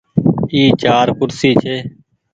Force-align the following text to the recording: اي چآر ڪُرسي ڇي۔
اي 0.53 0.61
چآر 0.81 1.07
ڪُرسي 1.19 1.51
ڇي۔ 1.61 1.75